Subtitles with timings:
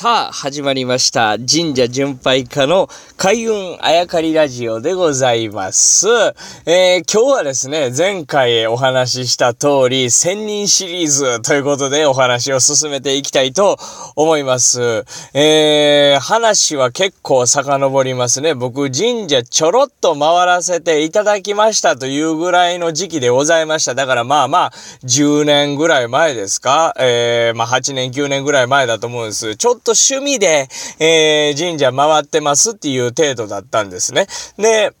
[0.00, 1.38] さあ、始まりました。
[1.38, 6.06] 神社巡拝家の開運あやかりラジオでございます。
[6.66, 13.76] えー、今日はですね、前回お話しした通り、千人シリーズということでお話を進めていきたいと
[14.14, 15.04] 思います。
[15.34, 18.54] えー、話は結構遡りますね。
[18.54, 23.96] 僕、神社ちょろっと回らせていただきましたというぐらいの時期でございました。
[23.96, 24.72] だからまあまあ、
[25.02, 26.94] 10年ぐらい前ですか？
[27.00, 29.56] えー、まあ8年、9年ぐらい前だと思うんです。
[29.56, 34.26] ちょっとと趣味で、えー、神社回ってますっていう程度だったんですね。
[34.58, 34.92] で、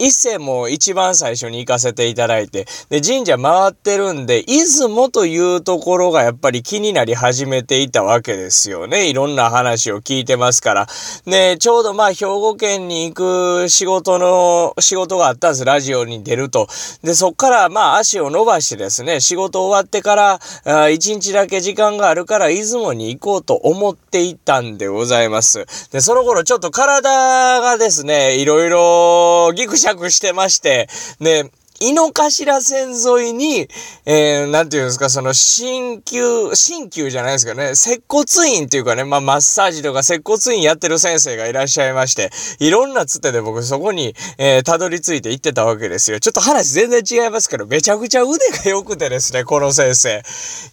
[0.00, 9.10] 伊勢も一番最初に行かせていただいて、で、神社回ってるんで、出雲というところがやっぱり気になり始めていたわけですよね。
[9.10, 10.86] いろんな話を聞いてますから。
[11.26, 15.64] で、ちょうどまあ兵庫県に行く仕事の、仕事があったんです。
[15.66, 16.66] ラジオに出ると。
[17.02, 25.66] で、そっからまあ足を伸ばしてですね、仕事終わってから一日だけ時間があるから出雲に行こうと思っていたんでございます。
[25.92, 30.88] で、その頃ちょっと体がですね、いろいろギクシャ着してまして、
[31.20, 31.50] で、
[31.82, 33.66] 井の頭線沿いに、
[34.04, 46.20] えー、なんていうんですか、その、鍼灸、鍼灸じゃないですかね、接骨院っていうかね、まあ、マッサージとか接骨院やってる先生がいらっしゃいまして、いろんなつてで僕そこに、えー、たどり着いて行ってたわけですよ。
[46.20, 50.18] ちょっと話全然違いますけど、めちゃくちゃ腕が良くてですね、この先生。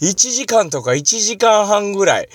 [0.01, 2.27] 1時間とか1時間半ぐらい。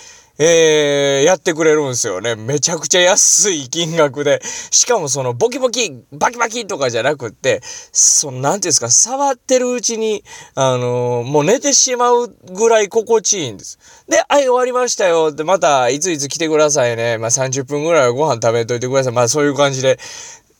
[0.44, 2.34] えー、やってくれるんですよね。
[2.34, 4.40] めちゃくちゃ安い金額で。
[4.72, 7.60] しかもそのボキボキ、バキバキとかじゃなくって、
[7.92, 10.24] その、なんていうんですか、触ってるうちに、
[10.56, 13.78] あのー、もう寝てしまうぐらい心地いいんです。
[14.08, 15.30] で、はい、終わりましたよ。
[15.30, 17.18] で、また、いついつ来てくださいね。
[17.18, 19.12] まあ、30分ぐらいはご飯食べといてください。
[19.12, 20.00] まあ、そういう感じで、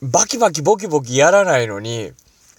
[0.00, 2.12] バキバキボキボキやらないのに、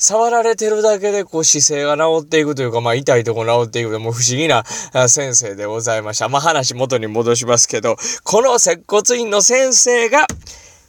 [0.06, 4.66] 触られてるだけでこう姿勢が治っていくというか、まあ痛いとこ治っていくともう不思議な
[5.08, 6.28] 先生でございました。
[6.28, 7.96] まあ話元に戻しますけど、
[8.26, 10.28] この接骨院の先生が、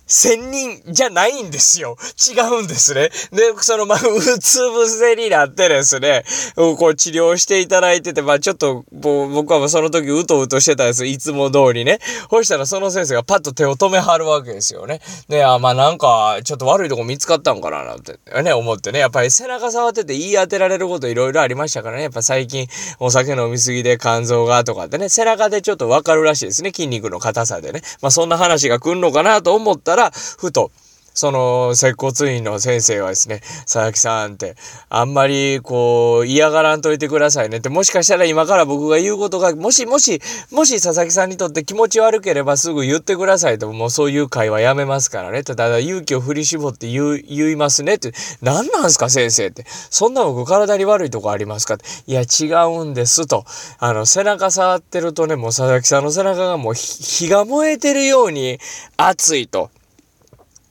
[0.07, 1.97] 千人じゃないんですよ。
[2.31, 3.11] 違うんですね。
[3.33, 6.25] で、その、まあ、うつ伏せになってですね、
[6.57, 11.07] こう治療していただいてて、まあ、ちょっと、僕はその時うとうとしてたんです。
[11.07, 11.99] いつも通りね。
[12.31, 15.01] そしたらその先生がパッと手を止めはるわけですよね。
[15.29, 18.99] で、あ、まあ、なんか、ちょっと悪いとこ見つかったんかな、なんてね、思ってね。
[18.99, 22.03] やっぱり背中触ってて言い当てられることいろいろありましたからね。
[22.05, 22.67] やっぱ最近、
[22.99, 26.73] お酒飲みすぎで肝臓がとかってね、背中でちょっとわかるらしいですね。
[26.75, 27.83] 筋肉の硬さでね。
[28.03, 30.71] まあ、そんな話が来んのかなと思ったら、ふと、
[31.15, 34.57] その、接骨院の先生はですね、佐々木さんって、
[34.89, 45.45] あんまり、こう、嫌がらんといてくださいねって、もしかしたら今から僕が言うことが、もし、もし、もし佐々木さんにとって気持ち悪ければすぐ言ってくださいと、もうそういう会話やめますからね。
[45.45, 48.13] ただ、勇気を振り絞って言、言いますねって、
[48.43, 49.65] 何なんすか先生って。
[49.69, 51.85] そんな僕体に悪いとこありますかって。
[52.09, 52.47] いや、違
[52.77, 53.45] うんですと。
[53.79, 58.59] あの、背中触ってるとね、もう佐々木さんの背中がもう火が燃えてるように
[58.97, 59.71] 熱いと。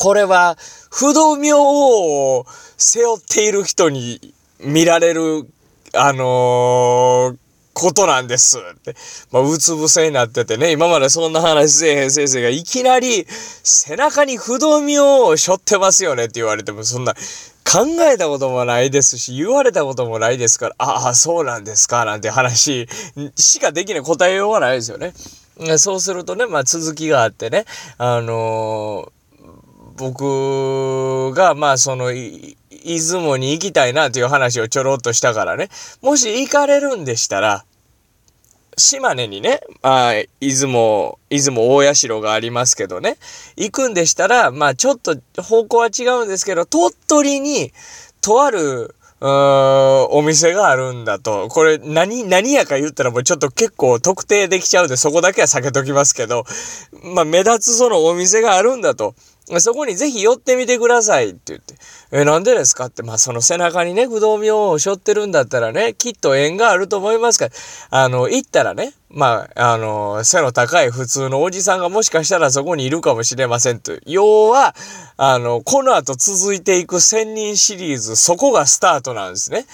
[0.03, 0.57] これは、
[0.91, 5.47] 不動明王を背負っている人に見られる、
[5.93, 7.37] あのー、
[7.71, 8.97] ことなんですって。
[9.31, 22.89] まあ、うつ伏せになっててね、今までそんな話せえへん先生がいきなり背中に不動明王を背負ってますよねって言われても、そんな考えたこともないですし、言われたこともないですから、ああ、そうなんですか、なんて話
[23.37, 25.13] しかできない答えようがないですよね。
[25.77, 27.63] そうするとね、まあ続きがあってね、
[27.97, 29.22] あのー
[29.95, 32.57] 僕が、まあその、出
[33.11, 35.69] 雲に行きたいなという話をちょろっとしたからね。
[36.01, 37.65] もし行かれるんでしたら、
[38.75, 43.17] 島根にね、まあ、出雲、出雲大社がありますけどね、
[43.55, 47.71] 行くんでしたら、まあちょっと方向は違うんですけど、鳥取に、
[48.21, 51.47] とある、お店があるんだと。
[51.47, 56.43] これ何、何やか言ったらもうちょっと結構特定できちゃうんでそこだけは避けときますけど、
[57.15, 59.15] まあ目立つそのお店があるんだと。
[59.59, 61.75] そこにぜひ寄ってみてくださいって言って。
[62.11, 67.51] え、なんでですかって、まあ、その背中にね、不動明王を背負ってるんだったらね、きっと縁があると思いますから、
[67.89, 73.91] あの、行ったらね、まあ、あの、背の高い普通のおじさんがもしかしたらそこにいるかもしれませんと。
[74.05, 74.75] 要は、
[75.17, 79.65] あの、この後続いていく千人シリーズ、そこがスタートなんですね。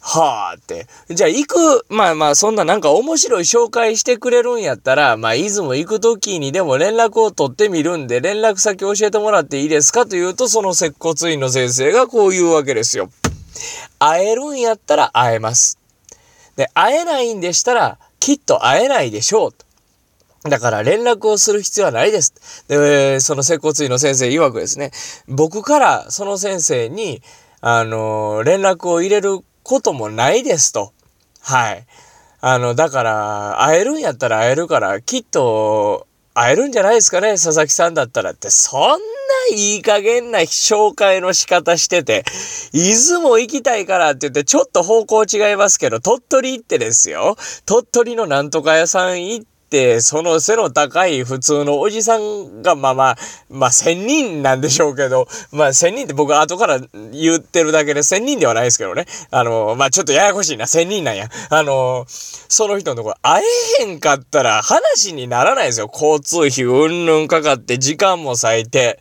[0.00, 0.86] はあって。
[1.08, 10.06] じゃあ行く、まあまあそんななんか面白い紹介してくれるんやったら、まあ出雲行く時にでも連絡を取ってみるんで、連絡先教えてもらっていいですか？
[10.06, 13.10] というと、その接骨院の先生がこう言うわけですよ。
[13.98, 15.78] 会えるんやったら会えます。
[16.56, 20.48] で、会えないんでしたら、きっと会えないでしょう。
[20.48, 22.64] だから連絡をする必要はないです。
[22.68, 24.92] で、その接骨院の先生曰くですね、
[25.26, 27.20] 僕からその先生に、
[27.60, 30.94] あの、連絡を入れることもないですと。
[31.42, 31.86] はい。
[32.40, 38.48] あの、だから、会えるんやったら会えるから、きっと、会えるんじゃないですかね、佐々木さんだったらって。
[38.48, 38.96] そんな
[39.52, 42.24] いい加減な紹介の仕方してて、
[42.72, 47.36] 出雲行きたいからって言って、ちょっと方向違いますけど、鳥取行ってですよ。
[47.66, 49.57] 鳥取のなんとか屋さん行って、、
[50.00, 53.16] その背の高い普通のおじさんが、まあまあ、
[53.50, 56.78] まあ千人なんでしょうけど、まあ千人って僕後から
[57.12, 59.04] 言ってるだけで千人ではないですけどね。
[59.30, 61.28] あの、まあちょっとややこしいな、千人なんや。
[61.50, 63.42] あの、その人のところ会
[63.80, 65.90] えへんかったら話にならないですよ。
[65.92, 68.98] 交通費うんぬんかかって時間も割いて。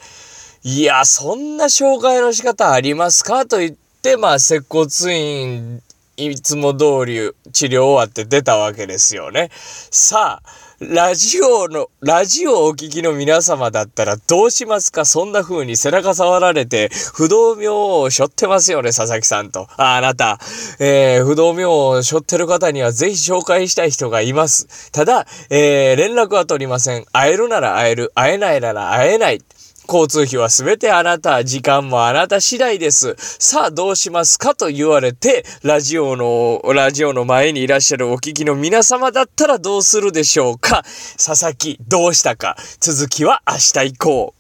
[0.63, 3.45] いや、そんな紹介の仕方ありますか？
[3.45, 4.85] と言って、まあ、接骨
[5.15, 5.81] 院
[6.19, 9.51] いつも通り治療終わって出たわけですよね。
[9.53, 10.49] さあ、
[10.79, 15.05] ラジオの、ラジオをお聞きの皆様だったらどうしますか？
[15.05, 19.67] そんな風に背中触られて、不動明王を背負ってますよね、佐々木さんと。
[19.77, 20.39] あ、あなた。
[20.79, 24.91] えー、不動明王を背負ってる方にはぜひ紹介したい人がいます。
[24.91, 27.05] ただ、えー、連絡は取りません。
[27.11, 28.11] 会えるなら会える。
[28.15, 29.41] 会えないなら会えない。
[29.87, 33.15] 交通費はすべてあなた、時間もあなた次第です。
[33.17, 40.83] さあどうしますかと言われて、ラジオの、ラジオの前にいらっしゃるお聞きの皆様だったらどうするでしょうか
[41.17, 44.36] 佐々木、どうしたか続きは明日行こう。